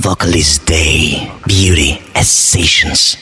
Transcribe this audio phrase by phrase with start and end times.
[0.00, 1.30] Vocalist Day.
[1.46, 3.18] Beauty as Sessions.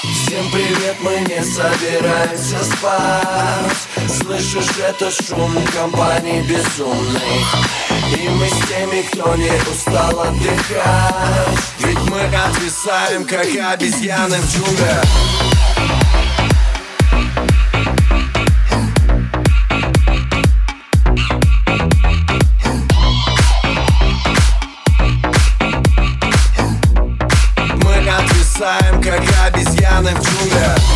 [0.00, 3.76] Всем привет, мы не собираемся спать
[4.08, 7.44] Слышишь, это шум компании безумный
[8.16, 15.43] И мы с теми, кто не устал отдыхать Ведь мы отвисаем, как обезьяны в джунглях
[30.04, 30.93] обезьяны в джунглях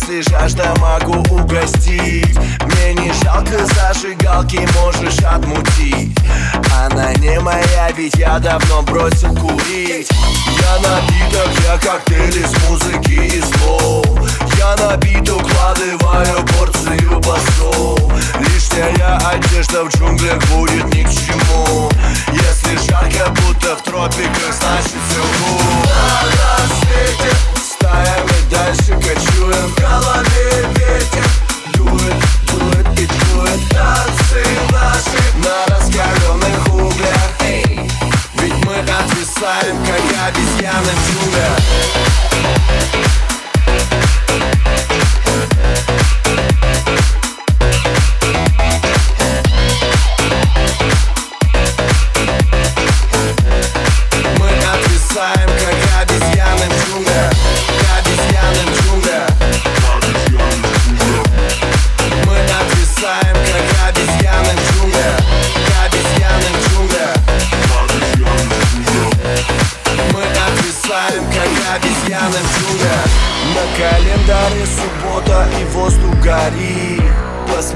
[0.00, 2.38] если жажда могу угостить.
[2.64, 6.16] Мне не жалко зажигалки, можешь отмутить.
[6.80, 10.08] Она не моя, ведь я давно бросил курить.
[10.10, 14.06] Я напиток, я коктейль из музыки и слов.
[14.58, 18.00] Я напит, укладываю порцию басов.
[18.40, 21.69] Лишняя одежда в джунглях будет ни к чему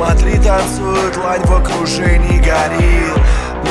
[0.05, 3.17] Посмотри, танцует лань в окружении горил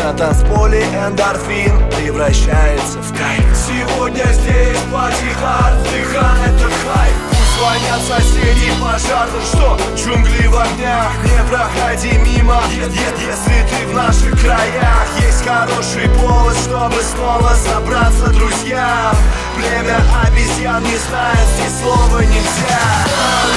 [0.03, 3.45] На танцполе эндорфин превращается в кайф.
[3.55, 11.11] Сегодня здесь party hard, вдыхает этот хайп Пусть звонят соседи пожарно, что джунгли в огнях
[11.23, 17.51] Не проходи мимо, е- е- если ты в наших краях Есть хороший повод, чтобы снова
[17.53, 19.15] собраться друзьям
[19.55, 22.81] Племя обезьян не знает, здесь слова нельзя.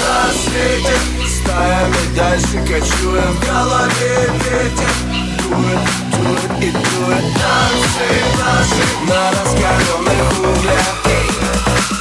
[0.05, 0.93] На рассвете
[1.47, 3.33] стаями дальше кочуем.
[3.33, 4.93] В голове ветер
[5.43, 5.81] дует,
[6.13, 7.25] дует и дует.
[7.41, 8.09] Танцы
[8.39, 10.97] наши на раскаленных углях.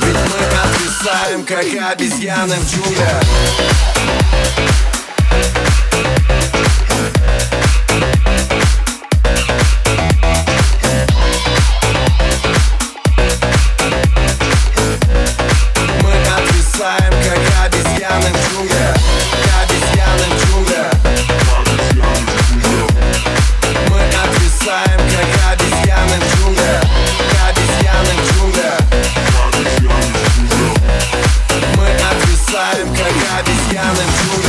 [0.01, 3.23] Ведь мы отвисаем, как обезьяны в джунглях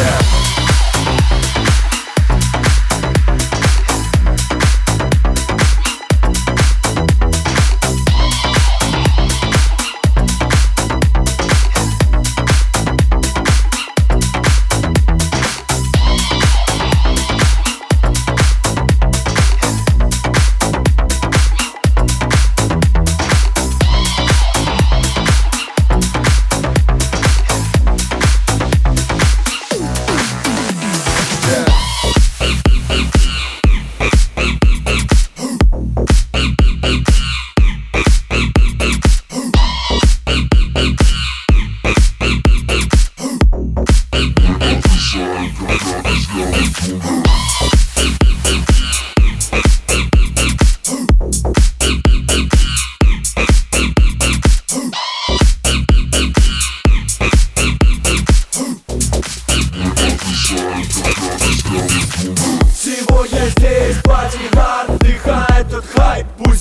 [0.06, 0.45] в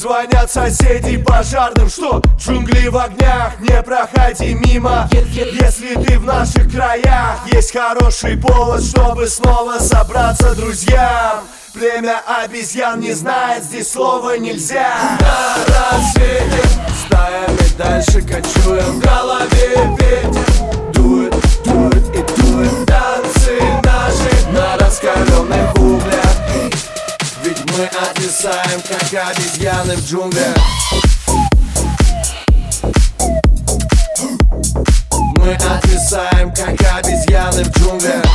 [0.05, 7.39] звонят соседи пожарным, что джунгли в огнях Не проходи мимо, если ты в наших краях
[7.51, 11.39] Есть хороший повод, чтобы снова собраться друзьям
[11.73, 16.67] Племя обезьян не знает, здесь слова нельзя На рассвете
[17.03, 20.14] стаями дальше кочуем В голове
[29.15, 30.55] как обезьяны в джунглях.
[35.37, 38.25] Мы отвисаем, как обезьяны в джунглях.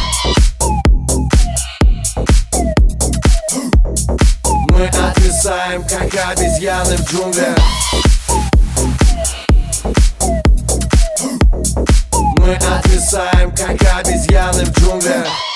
[4.70, 7.56] Мы отвисаем, как обезьяны в джунглях.
[12.38, 15.49] Мы отвисаем, как обезьяны в джунглях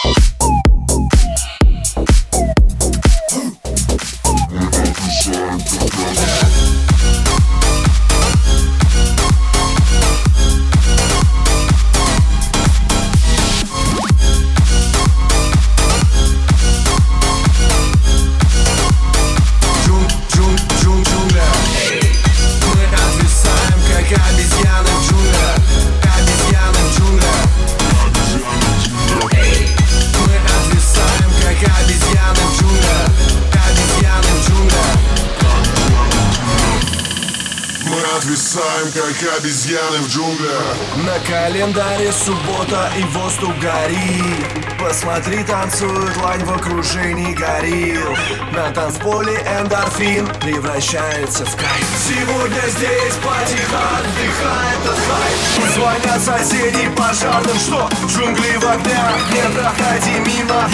[38.54, 40.76] отвисаем, как обезьяны в джунглях.
[40.96, 44.64] На календаре суббота и воздух горит.
[44.78, 48.14] Посмотри, танцует лань в окружении горил
[48.52, 51.88] На танцполе эндорфин превращается в кайф.
[52.06, 55.74] Сегодня здесь потихо отдыхает от хайп.
[55.74, 60.68] Звонят соседи пожарным, что джунгли в огнях Не проходи мимо,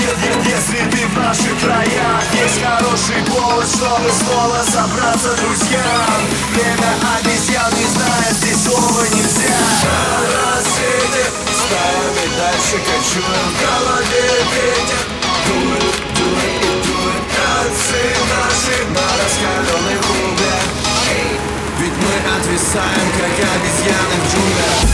[0.45, 2.23] если ты в наших краях.
[2.43, 6.21] Есть хороший повод, чтобы снова собраться друзьям.
[6.53, 9.61] Время обезьян не знает, здесь слова нельзя.
[9.85, 15.21] На рассвете стаями дальше кочуем В голове ветер.
[15.47, 20.67] Дует, дует и дует Танцы наши на раскаленных углях
[21.79, 24.90] Ведь мы отвисаем, как обезьяны в Джунглях,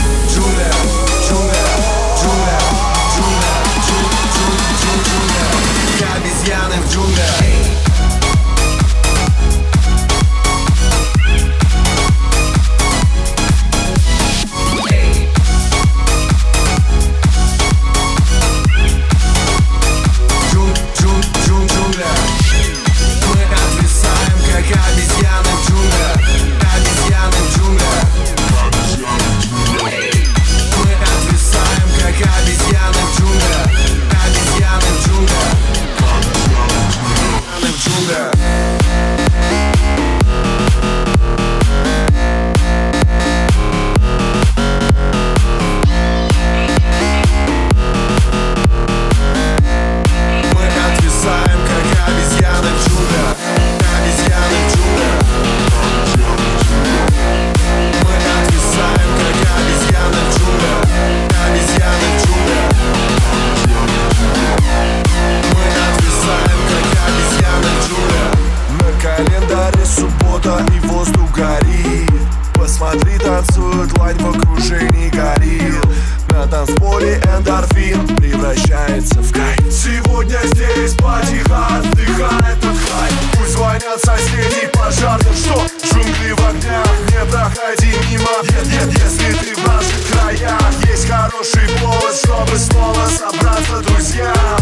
[76.57, 79.71] танцполе эндорфин превращается в кайф.
[79.71, 83.13] Сегодня здесь потихо отдыхает от хайп.
[83.37, 85.61] Пусть звонят соседи пожарным, что?
[85.85, 91.69] Джунгли в огнях Не проходи мимо, нет, нет, если ты в наших краях Есть хороший
[91.79, 94.56] повод, чтобы снова собраться друзьям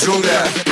[0.00, 0.67] do that.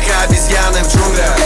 [0.00, 1.38] как обезьяны в джунглях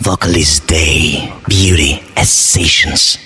[0.00, 3.25] Vocalist Day, Beauty as Sessions.